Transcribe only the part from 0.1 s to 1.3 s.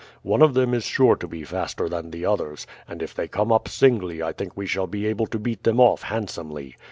One of them is sure to